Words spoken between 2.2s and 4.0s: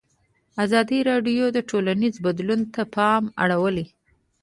بدلون ته پام اړولی.